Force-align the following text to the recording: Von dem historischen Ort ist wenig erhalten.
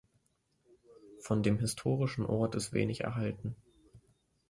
Von 1.19 1.43
dem 1.43 1.59
historischen 1.59 2.25
Ort 2.25 2.55
ist 2.55 2.73
wenig 2.73 3.01
erhalten. 3.01 3.55